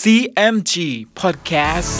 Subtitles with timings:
[0.00, 0.74] CMG
[1.20, 1.92] Podcast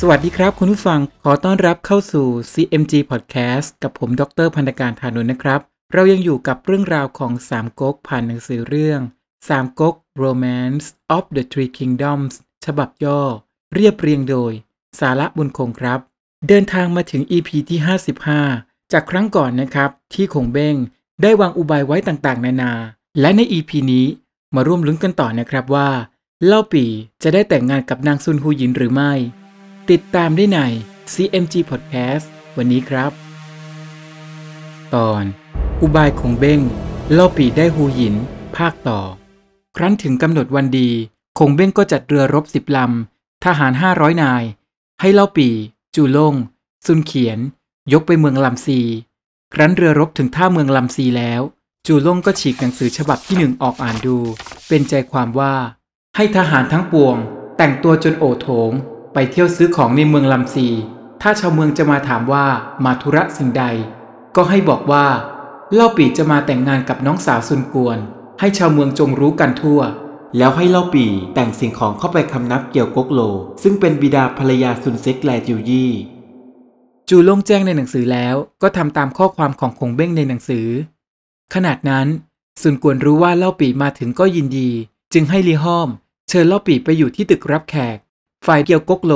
[0.00, 5.60] สวัสดีครับคุณผู้ฟัง ขอต้อนรับเข้าสู่ CMG Podcast กับผม ดรพันธการธานุนนะครับ
[5.92, 9.00] เรายังอยู่กับเรื่องราวของสามก๊กผ่านหนังสือเรื่อง
[9.48, 9.94] สามก๊ก
[10.24, 12.32] Romance of the Three Kingdoms
[12.66, 13.20] ฉบับย่อ
[13.74, 14.52] เรียบเรียงโดย
[15.00, 16.00] สาระบุญคงครับ
[16.48, 17.78] เดินทางมาถึง EP ที่
[18.34, 20.76] 55 จากครั้งก่อนนะครับ ที่คงเบ้ง
[21.22, 22.72] ได้วางอุบายไว้ต่างๆ นานา
[23.20, 24.06] และใน EP นี้
[24.54, 25.88] มาร่วมลุ้นกันต่อนะครับว่า
[26.46, 26.84] เล่าปี
[27.22, 29.12] จะได้แต่งงานกับนางซุนฮูหยินหรือไม่
[29.90, 30.58] ติดตามได้ใน
[31.14, 32.24] CMG Podcast
[32.56, 33.12] วันนี้ครับ
[34.94, 35.24] ตอน
[35.82, 36.60] อุบายของเบ้ง
[37.12, 38.14] เล่าปีได้ฮูหยิน
[38.56, 39.00] ภาคต่อ
[39.76, 40.90] ครั้นถึงกำหนดวันดี
[41.38, 44.42] คงเบ้งก็จัดเรือรบสิบลำ ทหารห้าร้อยนาย
[45.00, 45.48] ให้เล่าปี
[45.94, 46.34] จูลง
[46.86, 47.38] ซุนเขียน
[47.92, 48.80] ยกไปเมืองลำซี
[49.56, 51.42] ครั้นเรือรบถึงท่าเมืองลำซีแล้ว
[51.86, 54.18] จูล่งก็ฉีกหนังสือฉบับที่หนึ่งออกอ่านดู
[54.68, 55.54] เป็นใจความว่า
[56.16, 57.16] ให้ทหารทั้งปวง
[57.58, 58.72] แต่งตัวจนโอโถง
[59.14, 60.68] ไปเที่ยวซื้อของในเมืองลำซี
[61.22, 62.46] ถ้าชาวเมืองจะมาถามว่า
[62.84, 63.64] มาธุระสิ่งใด
[64.36, 65.06] ก็ให้บอกว่า
[65.74, 67.98] เล่าปีจะมาแต่งงานกับน้องสาวซุนกวน
[68.40, 69.80] ให้ชาวเมืองจงรู้กันทั่ว
[70.36, 73.20] แล้วให้เล่าปีแต่งสิ่งของเข้าไปคำนับเกี่ยวกกโล
[73.62, 75.92] ซึ่งเป็นบิดาภรรยาซุนเซ็กแลจิวยี่
[77.08, 80.66] จูโล่งแจ้งในหนังสือแล้วก็ทำตามข้อความของคงเบ้งในหนังสือ
[81.54, 82.06] ขนาดนั้น
[82.62, 84.70] ซุนกวนรู้ว่าเล่าปี่มาถึงก็ยินดี
[85.12, 85.88] จึงให้ลีห้อม
[86.28, 87.96] เชิญเล่าปี่ไปอยู่ที่ตึกรับแขก
[88.46, 89.12] ฝ่ายเกียวกกโล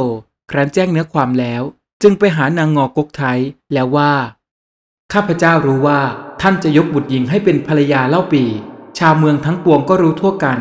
[0.51, 1.63] ครั้นแจ้งเนื้อความแล้ว
[2.03, 3.39] จึงไปหานางงอกกไทย
[3.73, 4.13] แล้วว่า
[5.13, 6.01] ข้าพเจ้ารู้ว่า
[6.41, 8.49] ท่านจะยกบุตรหญิงให้เป็นภรรยาเล่าปี่
[8.99, 10.59] ชาวเมืองทั้งปวงก็รู้ทั่วกัน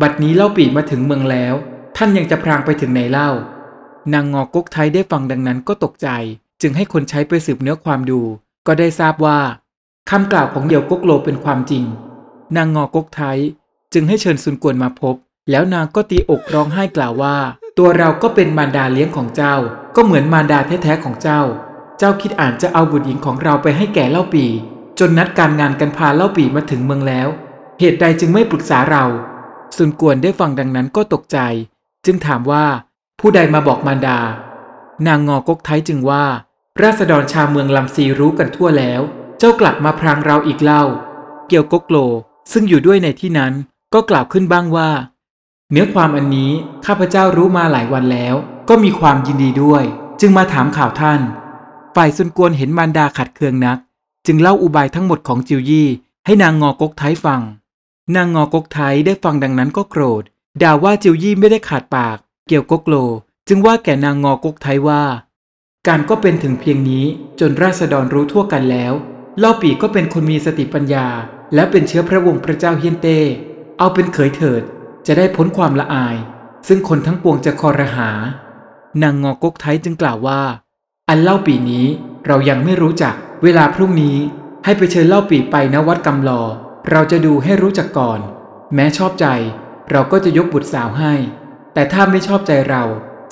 [0.00, 1.54] บัดนี้เล่าปี่มาถึงเมืองแล้ว
[1.96, 3.30] ท่านยังจะพรางไปถึงไหนเล่า
[4.12, 6.08] นางงอกกไทยได้ฟังดังนั้นก็ตกใจ
[6.62, 8.20] จึงให้คนใช้ไปสืบเนื้อความดู
[8.66, 9.40] ก็ได้ทราบว่า
[10.10, 11.84] คำกล่าวของเดียวกกโลเป็นความจริง
[12.56, 13.38] นางงอกกไทย
[13.92, 15.14] จึงให้เชิญซุนกวนมาพบ
[15.50, 17.36] แล้วนางก็ตีอกร้องไห้กล่าวว่า
[17.78, 19.54] ตัวเราก็เป็นมารดาเลี้ยงของเจ้า
[19.96, 21.40] ก็เหมือนมารดาแท้ๆของเจ้า
[21.98, 24.46] เจ้าคิดอ่านจะเอาบุตรหญิงของเราไปให้แก่เล่าปี
[24.98, 27.28] จนนัดการงานกันพาเล่าปีมาถึงเมืองแล้ว
[27.80, 29.04] เหตุใดจึงไม่ปรึกษาเรา
[29.76, 31.38] ซุนกวนได้ฟังดังนั้นก็ตกใจ
[32.06, 32.64] จึงถามว่า
[33.20, 34.18] ผู้ใดมาบอกมารดา
[35.06, 36.24] นางงอกกไทยจึงว่า
[36.82, 39.00] ราษฎรชาวเมืองลำซีรู้กันทั่วแล้ว
[39.38, 40.84] เจ้ากลับมาพรางเราอีกเล่า
[41.48, 41.96] เกียวกกโล
[42.52, 43.52] ซึ่งอยู่ด้วยในที่นั้น
[43.94, 44.90] ก็กล่าวขึ้นบ้างว่า
[45.70, 46.50] เนื้อความอันนี้
[46.86, 48.34] ข้าพเจ้ารู้มาหลายวันแล้ว
[48.68, 49.84] ก็มีความยินดีด้วย
[50.20, 51.20] จึงมาถามข่าวท่าน
[51.94, 53.78] ฝ่ายซุนกวนเห็นมารดาขัดเคืองนัก
[54.26, 55.88] จึงเล่าอุบายทั้งหมดของจิวยี่
[56.26, 57.40] ให้นางงอกกไทฟัง
[58.16, 60.22] นางงอกกไทได้ฟังดังนั้นก็โกรธ
[60.62, 62.16] ด่าว่าจิวยี่ไม่ได้ขาดปาก
[62.48, 62.94] เกี่ยวกกโล
[63.48, 65.02] จึงว่าแก่นางงอกกไทว่า
[65.88, 67.04] การก็เป็นถึงเพียงนี้
[67.40, 68.92] จนราษฎรรู้ทั่วกันแล้ว
[69.38, 71.06] เล่าปีก็เป็นคนมีสติปัญญา
[71.54, 73.18] และเป็นเชื้อพระวงศ์พระเจ้าเฮียนเต้
[73.78, 74.62] เอาเป็นเขยเถิด
[75.06, 76.16] จะได้พ้นความละอาย
[76.68, 78.10] ซึ่งคนทั้งปวงจะคอรหา
[79.02, 80.42] นางงอกกไทยจึงกล่าวว่า
[81.08, 81.86] อันเล่าปีนี้
[82.26, 84.16] เรายังไม่รู้จัก เวลาพรุ่งนี้
[84.64, 86.42] ให้ไปเชิญเล่าปีไปณวัดกำลอ
[86.90, 88.20] เราจะดูให้รู้จักก่อน
[88.74, 89.26] แม้ชอบใจ
[89.90, 91.14] เราก็จะยกบุตรสาวให้
[91.74, 92.84] แต่ถ้าไม่ชอบใจเรา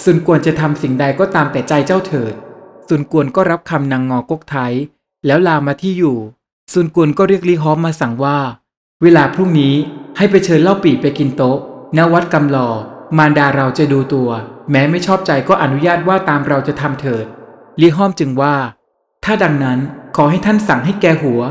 [0.04, 2.34] สุนกวนจะทำสิ่งใดก็ตามแต่ใจเจ้าเถิด
[2.88, 4.72] สุนกวนก็รับคำนางงอกกไทย
[5.26, 6.18] แล้วลามาที่อยู่
[6.72, 8.38] สุนกวนก็เรียกลีฮอมมาสั่งว่า
[9.02, 9.74] เวลาพรุ่งนี้
[10.16, 11.58] ให้ไปเชิญเล่าปี่ไปกินโต๊ะ
[11.96, 12.68] ณวัดกำลอ
[13.18, 14.30] มารดาเราจะดูตัว
[14.70, 17.26] แม้ไม่ชอบใจก็อนุญาตว่าตามเราจะทำเถิด
[17.80, 18.56] ลีฮอมจึงว่า
[19.24, 19.78] ถ้าดังนั้น
[20.16, 21.42] ขอให้ท่านสั่งให้แกหัว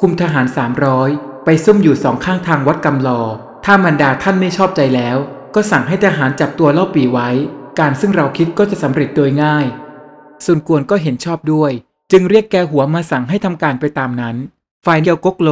[0.00, 1.10] คุมทหารสามร้อย
[1.44, 3.20] ไปซุ่มอยู่สองข้างทางวัดกำลอ
[3.64, 5.16] ถ้ามารดาท่านไม่ชอบใจแล้ว
[5.54, 7.28] ก็สั่งให้ทหารจับตัวเล่าปี่ไว้
[7.78, 9.66] การซึ่งเราคิดก็จะสำเร็จโดยง่าย
[10.44, 11.72] ซุนกวนก็เห็นชอบด้วย
[12.12, 14.36] จึงเรียกแกหัวมาสั่งให้ทำการไปตามนั้น
[14.86, 15.50] ฝ่ายเดียวกกโล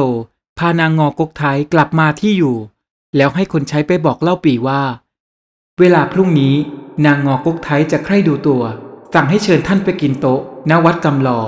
[0.57, 2.57] พานางงอกกไทยกลับมาที่อยู่
[3.15, 4.81] แล้วให้คนใช้ไปบอกเล่าปีว่า
[5.79, 6.55] เวลาพรุ่งนี้
[7.05, 8.63] นางงอกกไทยจะใคร่ดูตัว
[9.13, 11.39] สั่งให้เชิญท่านไปกินโต๊ะณวัดกำลอ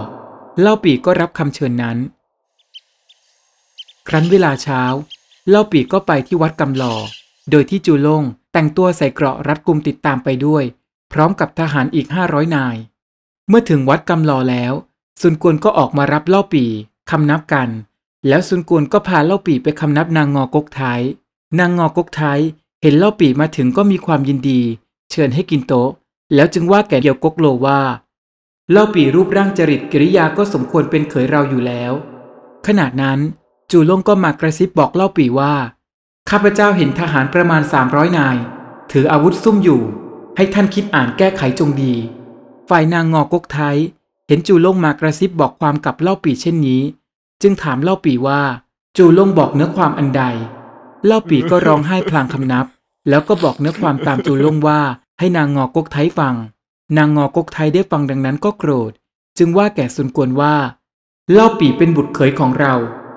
[0.62, 1.98] เล่าปีก็รับคำเชิญนั้น
[4.08, 4.82] ครั้นเวลาเช้า
[5.50, 6.96] เล่าปีก็ไปที่วัดกำลอ
[7.52, 10.64] โดยที่จูลง แต่งตัวใส่เกราะรัดกุมติดตามไปด้วย
[11.14, 12.76] พร้อมกับทหารอีกห้าร้อยนาย
[13.48, 14.74] เมื่อถึงวัดกำลอแล้ว
[15.22, 16.66] ซุนกวนก็ออกมารับเล่าปี
[17.10, 17.70] คำนับกัน
[18.28, 21.02] แล้วซุนกวนก็พาเล่าปีไปคำนับนางงอกกไทย
[21.60, 22.40] นางงอกกไทย
[22.82, 24.62] เห็นเล่าปีมาถึงก็มีความยินดี
[25.12, 25.90] เชิญให้กินโต๊ะ
[26.36, 27.82] แล้วจึงว่าแก่เดียวกกโลว่า
[28.72, 31.92] เล่าปีรูปร่างจริตกิริยาก็สมควรเป็นเขยเราอยู่แล้ว
[32.68, 33.20] ขณะนั้น
[33.72, 35.54] จูลงก็มากระซิบบอกเล่าปีว่า
[36.30, 38.38] ข้าพเจ้าเห็นทหารประมาณ 300 นาย
[38.92, 39.82] ถืออาวุธซุ่มอยู่
[40.36, 41.94] ให้ท่านคิดอ่านแก้ไขจงดี
[42.70, 43.78] ฝ่ายนางงอกกไทย
[44.28, 46.82] เห็นจูล่งมากระซิบบอกความกับเล่าปีเช่นนี้
[47.42, 48.42] จึงถามเล่าปีว่า
[48.98, 50.24] จูล่งบอกเนื้อความอันใด
[51.06, 52.66] เล่าปีก็ร้องไห้พลางคำนับ
[53.10, 54.80] แล้วก็บอกเนื้อความตามจูล่งว่า
[55.20, 56.36] ให้นางงอกกไทยฟัง
[56.98, 58.92] นางงอกกไทยได้ฟังดังนั้นก็โกรธ
[59.38, 60.56] จึงว่าแก่ซุนกวนว่า
[61.32, 62.74] เล่าปีเป็นบุตรเขยของเรา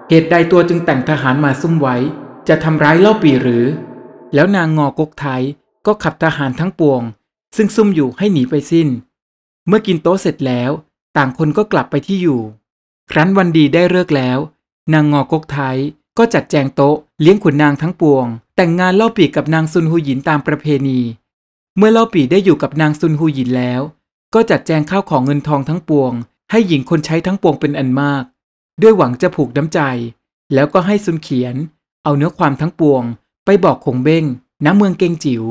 [0.08, 1.96] เหตุใดตัวจึงแต่งทหารมาซุ่มไว้
[2.48, 3.64] จะทำร้ายเล่าปีหรือ
[4.34, 5.42] แล้วนางงอกกไทย
[5.86, 7.02] ก็ขับทหารทั้งปวง
[7.56, 8.88] ซึ่งซุ่มอยู่ให้หนีไปสิ้น
[9.66, 10.70] เมื่อกินโต๊ะเสร็จแล้ว
[11.16, 12.40] ต่างคนก็กลับไปที่อยู่
[13.10, 14.38] ครั้นวันดีได้เลิกแล้ว
[14.92, 15.76] นางงอกกไทย
[16.18, 18.26] ก็จัดแจงโต๊ะเลี้ยงขุนนางทั้งปวง
[18.56, 21.00] แต่งงานเล่าปีกับนางซุนฮูหยินตามประเพณี
[21.76, 23.80] เมื่อเล่าปีได้อยู่กับนางซุนฮูหยินแล้ว
[24.34, 26.12] ก็จัดแจงข้าวของเงินทองทั้งปวง
[26.50, 28.24] ให้หญิงคนใช้ทั้งปวงเป็นอันมาก
[28.82, 29.80] ด้วยหวังจะผูกน้ำใจ
[30.54, 31.56] แล้วก็ให้ซุนเขียน
[32.04, 33.02] เอาเนื้อความทั้งปวง
[33.44, 34.24] ไปบอกคงเบ้ง
[34.64, 35.44] ณเมืองเกงจิ๋ว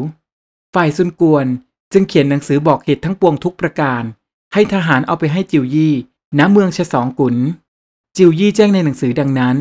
[0.73, 1.45] ฝ่ายซุนกวน
[1.93, 4.03] จึงเขียนหนังสือบอกเหตุทั้งปวงทุกประการ
[4.53, 5.93] ให้ทหารเอาไปให้จิวยี่
[6.37, 7.35] ณเมืองชะสองกุน
[8.17, 9.55] จิวยี่แจ้งในหนังสือดังนั้น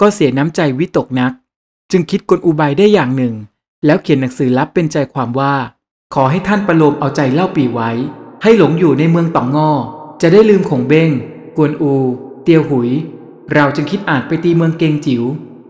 [0.00, 1.32] ก็เสียน้ำใจวิตกนัก
[1.90, 3.34] จึงคิดกลอุบายได้อย่างหนึ่ง
[3.84, 5.54] แล้วเขียนหนังสือลับเป็นใจความว่า
[6.14, 7.90] ขอให้ท่านประโลมเอาใจเล่าปีไว้
[8.42, 9.70] ให้หลงอยู่ในเมืองตองงอ
[10.22, 11.10] จะได้ลืมขงเบ้ง
[11.56, 11.92] กวนอู
[12.42, 12.90] เตียวหุย
[13.52, 15.22] เราจึงคิดอ่านไปตีเมืองเกงจิ๋ว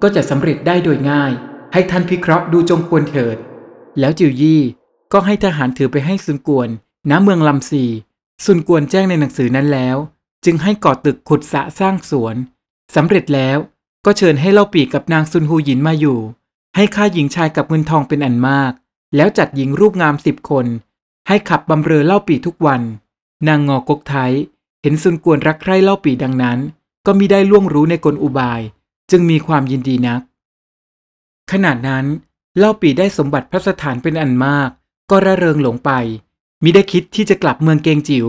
[0.03, 1.33] ก็จะสำเร็จได้โดยง่าย
[1.73, 3.37] ให้ท่านพิเคราะห์ดูจงควรเถิด
[4.01, 4.63] แล้วจิวยี่
[5.13, 6.69] ก็ให้ทหารถือไปให้ซุนกวน
[7.11, 7.85] ณเมืองลำซี
[8.45, 9.97] ซุนกวนแจ้งในหนังสือนั้นแล้ว
[10.45, 12.37] จึงให้ก่อตึกขุดสะสร้างสวน
[12.95, 13.59] สำเร็จแล้ว
[14.05, 16.19] ก็เชิญให้เล่าปีกับนางซุนฮูหยินมาอยู่
[16.77, 18.73] ให้ค่าหญิงชายกับเงินทองเป็นอันมาก
[19.17, 20.67] แล้วจัดหญิงรูปงามสิบคน
[21.29, 22.83] ให้ขับบำเรอเล่าปีทุกวัน
[23.49, 24.33] นางงอกกไทย
[24.83, 26.59] เห็นซุนกวนรักใคร่เล่าปีดังนั้น
[27.07, 28.61] ก็มิได้ล่วงรู้ในกลอุบาย
[29.11, 30.21] จึงมีความยินดีนัก
[31.53, 32.05] ขณะนั้น
[32.59, 34.71] เล่าปีได้สมบัติพระสถานเป็นอันมาก
[35.11, 35.91] ก็ระเริงหลงไป
[36.63, 38.29] มิได้คิดที่จะกลับเมืองเกงจิว๋ว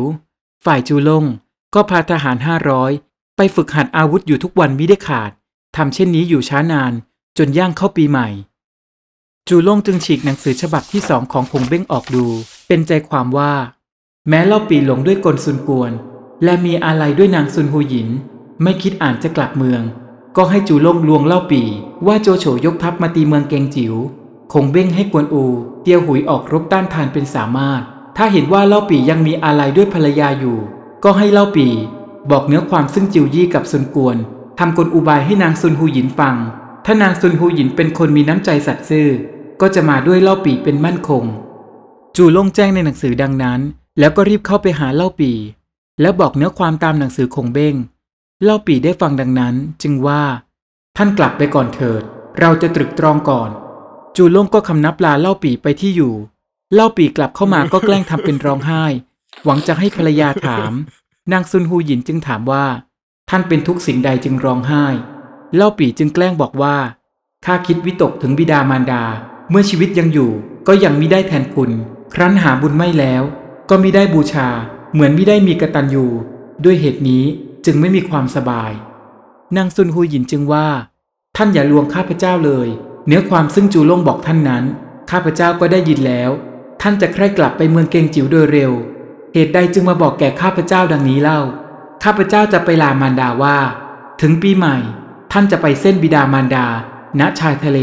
[0.66, 1.24] ฝ่ายจูลง
[1.74, 2.92] ก็พาทหารห้าร้อย
[3.38, 5.32] ไปฝึกหัดอาวุธอยู่ทุกวันมิได้ขาด
[5.76, 6.94] ทำเช่นนี้อยู่ช้านาน
[7.38, 8.28] จนย่างเข้าปีใหม่
[9.48, 12.26] จูลงจึงฉีกหนังสือฉบับที่สองของคงเบ้งออกดู
[12.68, 13.54] เป็นใจความว่า
[14.30, 15.92] แม้เล่าปีหลงด้วยกลซุนกวน
[16.44, 18.10] และมีอะไรด้วยนางซุนฮูหยิน
[18.64, 19.82] ไม่คิดอ่านจะกลับเมือง
[20.38, 21.62] ก็ให้จูลงลวงเล่าปี
[22.08, 23.94] ว่าโจโฉยกทัพมาตีเมืองเกงจิว๋ว
[24.54, 25.46] คงเบ้งให้กวนอู
[25.84, 27.82] เตียวหุยออกรบต้านทานเป็นสามารถ
[28.18, 30.58] ถ้าเห็นว่าเล่าปียังมีอะไรด้วยภรรยาอยู่
[31.04, 31.68] ก็ให้เล่าปี
[32.32, 34.18] บอกเนื้อความซึ่งจิวยี่กับซุนกวน
[34.60, 36.36] ทำกลอุบายให้นางซุนฮูหยินฟัง
[36.86, 39.08] ถ้านางซุนฮูหยินเป็นคนมีน้ำใจสัตย์ซื่อ
[39.62, 41.24] ก็จะมาด้วยเล่าปีเป็นมั่นคง
[42.16, 43.60] จูลงแจ้งในหนังสือดังนั้น
[44.00, 45.32] แล้วก็รีบเข้าไปหาเล่าปี
[46.02, 47.76] แล้วบอกเนื้อความตามหนังสือคงเบ้ง
[48.44, 50.24] เล่าปีได้ฟังดังนั้นจึงว่า
[50.98, 52.04] ท่านกลับไปก่อนเถิด
[52.40, 53.50] เราจะตรึกตรองก่อน
[54.16, 56.14] จูล่งก็คำนับลาเล่าปีไปที่อยู่
[56.74, 58.84] เล่าปีกลับเข้ามาก็แกล้งทำเป็นร้องไห้
[59.44, 60.72] หวังจะให้ภรรยาถาม
[61.32, 62.66] นางซุนฮูหยินจึงถามว่า
[63.30, 64.86] ท่านเป็นทุกสิ่งใดจึงร้องไห้
[65.56, 66.78] เล่าปีจึงแกล้งบอกว่า
[67.46, 69.04] ข้าคิดวิตกถึงบิดามารดา
[69.50, 70.32] เมื่อชีวิตยังอยู่
[70.68, 71.72] ก็ยังมิได้แทนคุณ
[72.14, 73.24] ครั้นหาบุญไม่แล้ว
[73.70, 74.48] ก็มิได้บูชา
[74.94, 76.06] เหมือนมิได้มีกตัญญู
[76.64, 77.24] ด้วยเหตุนี้
[77.66, 78.72] จึงไม่มีความสบาย
[79.58, 80.68] นางซุนฮูหยินจึงว่า
[81.38, 82.68] ท่านอย่าลวงข้าพเจ้าเลย
[83.08, 84.64] เนื้อความซึ่งจูล่งบอกท่านนั้น
[85.12, 86.30] ข้าพเจ้าก็ได้ยินแล้ว
[86.82, 88.72] ท่านจะใคร่กลับไปเมืองเกงจิ๋วโดยเร็ว
[89.34, 91.40] เหตุใดจึงมาบอกแก่ข้าพเจ้าดังนี้เล่า
[92.04, 93.58] ข้าพเจ้าจะไปลามารดาว่า
[94.22, 94.78] ถึงปีใหม่
[95.32, 96.66] ท่านจะไปเส้นบิดามารดา
[97.20, 97.80] ณชายทะเล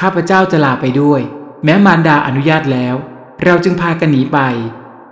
[0.00, 1.20] ข้าพเจ้าจะลาไปด้วย
[1.64, 2.94] แม้มารดาอนุญาตแล้ว
[3.44, 4.38] เราจึงพากันหนีไป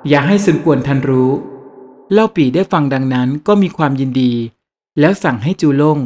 [0.08, 1.30] อย่าให้ซึนกวนทันรู้
[2.12, 4.32] เล่าปีได้ฟังดังนั้นก็มีความยินดี
[5.00, 5.98] แล้วสั่งให้จูลง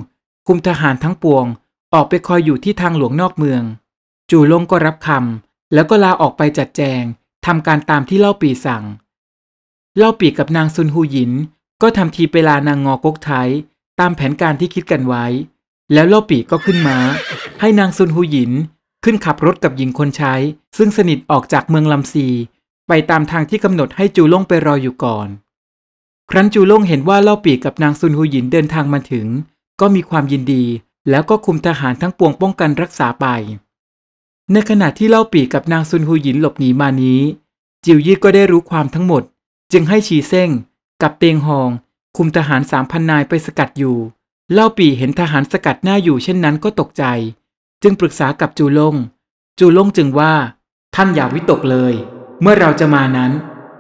[0.47, 1.45] คุมทหารทั้งปวง
[1.95, 3.63] ออกไปคอยอยู่ที่ทางหลวงนอกเมือง
[4.31, 7.03] จูลงก็รับคำแล้วก็ลาออกไปจัดแจง
[7.47, 8.85] ทำการตามที่เล่าปีสั่ง
[9.97, 11.33] เล่าปีกับนางซุนฮูหยิน
[11.83, 13.49] ก็ทำทีไปลานางงอกกไทย
[14.01, 15.25] ตามแผนการที่คิดกันไว้
[15.93, 16.99] แล้วเล่าปีก็ขึ้นมา้า
[17.61, 18.53] ให้นางซุนฮูหยิน
[19.05, 20.35] ขึ้นขับรถกับหญิงคนใช้
[20.79, 22.27] ซึ่งสนิทออกจากเมืองลำซี
[22.89, 25.29] ไปตามทางที่กำหนดให้จูลงไปรออยู่ก่อน
[26.33, 29.27] ครั้นจูล่งเห็นว่าเล่าปีกับนางซุนฮูหยินเดินทางมาถึง
[29.81, 30.65] ก็มีความยินดี
[31.11, 33.27] แล้วก็คุมทหารทั้งปวงป้องกันรักษาไป
[34.53, 37.21] ในขณะที่เล่าปีกับนางซุนฮูหยินหลบหนีมานี้
[37.85, 39.23] จิวยี่ก็ได้รู้ความทั้งหมด
[39.73, 40.51] จึงให้ชีเซ้ง
[41.03, 41.71] กับเตียงหอง
[42.17, 43.97] คุมทหารสามพันนายไปสกัดอยู่
[44.53, 47.05] เล่าปีเห็นทหารสกัดหน้าอยู่เช่นนั้นก็ตกใจ
[47.83, 48.95] จึงปรึกษากับจูลง
[49.59, 50.33] จูลงจึงว่า
[50.95, 51.95] ท่านอย่าวิตกเลย
[52.41, 53.33] เมื่อเราจะมานั้น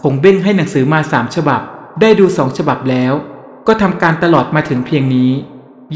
[0.02, 1.62] คงเบ้งให้หนังสือมาสามฉบับ
[2.00, 3.12] ได้ดูสองฉบับแล้ว
[3.66, 5.30] ก็ทำการตลอดมาถึงเพียงนี้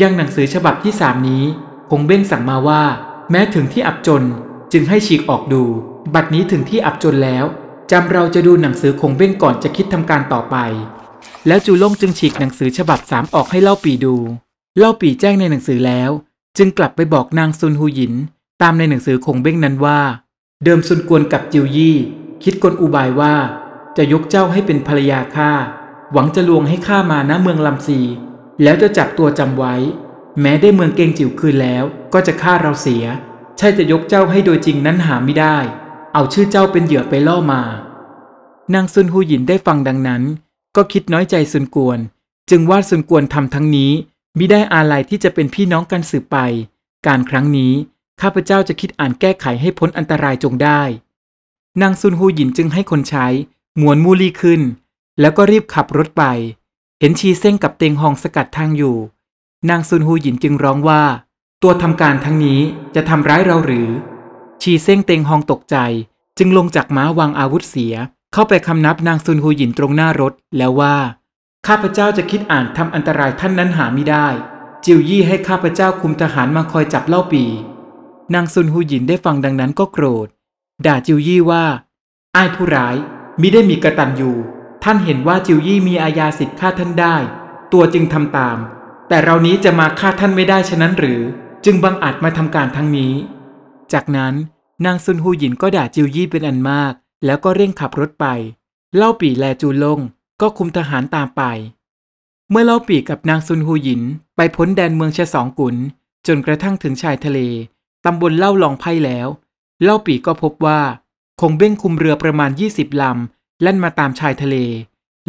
[0.01, 1.45] ยังหนังสือฉบับที่สามนี้
[1.91, 2.83] คงเบ้งสั่งมาว่า
[3.31, 4.25] แม้ถึงที่อับจน
[4.73, 5.63] จึงให้ฉีกออกดู
[6.15, 7.45] บัดนี้ถึงที่อับจนแล้ว
[7.91, 10.57] จำเราจะดูหนังสือคงเบ้งก่อนจะคิดทำการต่อไป
[11.47, 14.17] แล้วจูลงจึงฉีกหนังสือฉบับสามออกให้เล่าปีดู
[14.79, 16.11] เล่าปีแจ้งในหนังสือแล้ว
[16.59, 18.15] จึงกลับไปบอกนางซุนฮูหยิน
[18.63, 20.01] ตามในหนังสือคงเบ้งนั้นว่า
[20.65, 21.97] เดิมซุนกวนกับจิวยี่
[22.43, 23.35] คิดกลอุบายว่า
[23.97, 25.51] จะยกเจ้าให้เป็นภรรยาข้า
[26.17, 28.01] หวังจะลวงให้ข้ามาณเมืองลำซี
[28.63, 29.75] แล้วจะจับตัวจำไว้
[30.41, 33.05] แม้ได้เมืองเกงจิ๋วคืนแล้วก็จะฆ่าเราเสีย
[33.59, 35.57] ใช่จะยกเจ้าให้โดยจริงนั้นหาไม่ได้
[36.15, 37.63] เอาชื่อเจ้าเป็นเหยื่อไปล่อมา
[38.75, 40.23] นางซุนฮูหยินได้ฟังดังนั้น
[40.77, 41.99] ก็คิดน้อยใจซุนกวน
[42.51, 43.93] จึงว่าซุนกวนทำทั้งนี้
[44.39, 46.37] มิได้อาลัยที่จะเป็นพี่น้องกันสืบไป
[47.07, 47.73] การครั้งนี้
[48.21, 50.83] ข้าพเจ้าจะคิดอ่านแก้ไขให้พ้นอันตรายจงได้
[51.83, 53.27] นางซุนฮูหยินจึงให้คนใช้
[53.79, 54.61] หมวนมูลีขึ้น
[55.21, 56.25] แล้วก็รีบขับรถไป
[57.01, 58.97] เห็นชีเซ้งกับเตงฮองสกัดทางอยู่
[59.71, 61.03] นางซุนฮูหยินจึงร้องว่า
[61.63, 62.61] ตัวทำการทั้งนี้
[62.95, 63.89] จะทำร้ายเราหรือ
[64.63, 65.77] ชีเซ้งเตงฮองตกใจ
[66.39, 67.95] จึงลงจากม้าวางอาวุธเสีย
[68.33, 70.97] เข้าไปคำนับนางซุนฮูหยินตรงหน้ารถแล้วว่า
[71.67, 74.27] ข้าพเจ้าจะคิดอ่านทำอันตรายท่านนั้นหาไม่ได้
[74.85, 77.45] จิวยี่ให้ข้าพเจ้าคุมทหารมาคอยจับเล่าปี
[78.35, 80.29] นางซุนฮูหยินได้ฟังดังนั้นก็โกรธ
[80.87, 81.65] ด่าจิวยี่ว่า
[82.37, 82.97] อ้ายผู้ร้าย
[83.41, 84.37] มิได้มีกระตันอยู่
[84.87, 87.17] ท่านเห็นว่าจิวยี่มีอาญาสิทธิ์ฆ่าท่านได้
[87.73, 88.59] ตัวจึงทำตาม
[89.09, 91.21] แต่เรานี้จะมาฆ่าท่านไม่ได้ฉะนั้นหรือ
[91.65, 93.13] จึงบังอาจมาทำการทั้งนี้
[93.93, 94.35] จากนั้น
[94.85, 96.93] นางซุนฮูหยินก็ด่าจิวยี่เป็นอันมาก
[97.25, 98.27] แล้วก็เร่งขับรถไป
[98.97, 99.99] เล่าปี่แลจูลง
[100.41, 101.43] ก็คุมทหารตามไป
[102.51, 104.03] เมื่อเล่าปี่กับนางซุนฮูหยิน
[104.37, 105.77] ไปพ้นแดนเมืองชะสองกุน
[106.27, 107.39] จนกระทั่งถึงชายทะเล
[108.05, 109.29] ตำบลเล่าลองไพ่แล้ว
[109.83, 110.81] เล่าปี่ก็พบว่า
[111.41, 114.57] คงเบ้งคุมเรือประมาณ 20ลำ แล่นมาตามชายทะเล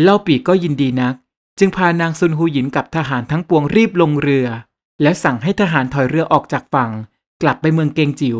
[0.01, 1.15] เล่าปีก็ยินดีนัก
[1.59, 4.47] จึงพานางซุนฮูหยินกับทหารทั้งปวงรีบลงเรือ
[5.01, 6.91] และสั่งให้ทหารถอยเรือออกจากฝั่ง
[7.41, 8.39] กลับไปเมืองเกงจิว๋ว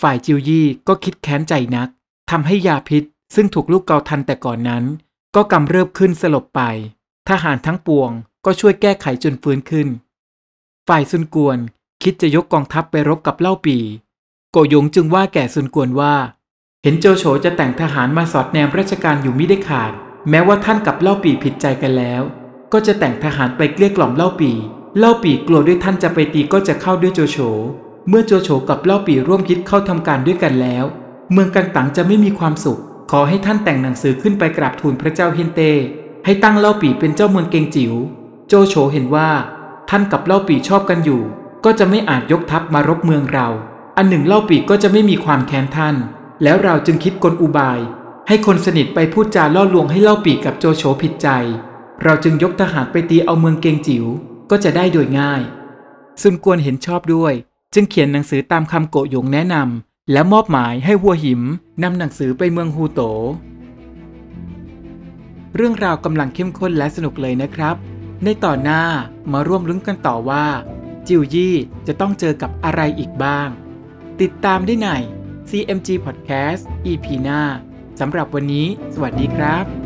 [0.00, 1.88] ฝ่ายจิวยี่ก็คิดแค้นใจนัก
[2.30, 3.02] ทำให้ยาพิษ
[3.34, 4.84] ซึ่งถูกลูกเกาทันแต่ก่อนนั้น
[5.34, 6.60] ก็กำเริบขึ้นสลบไป
[7.28, 8.10] ทหารทั้งปวง
[8.44, 9.88] ก็ช่วยแก้ไขจนฟื้นขึ้น
[10.88, 11.58] ฝ่ายซุนกวน
[12.02, 13.78] คิดจะยกกองทัพไปรบกับเล่าปี
[14.52, 16.14] โกยงจึงว่าแก่ซุนกวนว่า
[16.86, 19.92] เห็นโจโฉจะแต่งทหารมาสอดแนมราชการอยู่มิได้ขาด
[20.30, 22.22] แม้ว่าท่านกับเล่าปีผิดใจกันแล้ว
[22.72, 24.50] ก็จะแต่งทหารไปเกลี้ยกล่อมเล่าปี
[24.98, 27.38] เล่าปีกลัวด้วยท่านจะไปตีก็จะเข้าด้วยโจโฉ
[28.08, 30.84] เมื่อโจโฉกับเล่าปีร่วมคิดเข้าทำการด้วยกันแล้ว
[31.32, 35.60] เมืองกันตังจะไม่มีความสุข ขอให้ท่านแต่งหนังสือขึ้นไปกราบทูลพระเจ้าเฮนเต
[36.24, 37.94] ให้ตั้งเล่าปีเป็นเจ้าเมืองเกงจิว๋ว
[38.48, 39.28] โจโฉเห็นว่า
[39.90, 41.22] ท่านกับเล่าปีชอบกันอยู่
[41.64, 43.48] ก็จะไม่อาจยกทัพมารบเมืองเรา
[43.96, 45.96] อันหนึ่งเล่าปีก็จะไม่มีความแค้นท่าน
[46.42, 47.80] แล้วเราจึงคิดกลอุบาย
[48.28, 51.28] ให้คนสนิทไปพูดจาล่อลวงให้เล่าปีกับโจโฉผิดใจ
[52.02, 54.04] เราจึงยกทหารไปตีเอาเมืองเกงจิว๋ว
[54.50, 55.42] ก็จะได้โดยง่าย
[56.22, 57.32] ซุนกวนเห็นชอบด้วย
[57.74, 61.42] จึงเขียนหนังสือตามคำโกหยงแนะนำและมอบหมายให้หัวหิม
[61.82, 63.00] นำหนังสือไปเมืองฮูโต
[65.56, 67.76] เรื่องราวกำลังเข้มข้นและสนุกเลยนะครับ
[68.24, 68.82] ในต่อนหน้า
[69.32, 70.46] มาร่วมลุ้นกันต่อว่า
[71.06, 71.54] จิวยี่
[71.86, 73.48] จะต้องเจอกับอะไรอีกบ้าง
[74.20, 74.88] ติดตามได้ใน
[75.50, 77.40] CMG Podcast EP หน้า
[78.00, 79.83] สำหรับวันนี้ สวัสดีครับ